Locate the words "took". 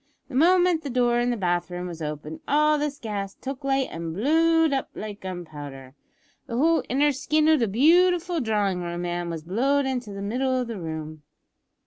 3.35-3.63